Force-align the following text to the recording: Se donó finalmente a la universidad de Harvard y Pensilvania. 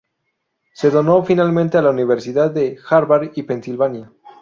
Se 0.73 0.89
donó 0.89 1.23
finalmente 1.23 1.77
a 1.77 1.83
la 1.83 1.91
universidad 1.91 2.49
de 2.49 2.75
Harvard 2.89 3.33
y 3.35 3.43
Pensilvania. 3.43 4.11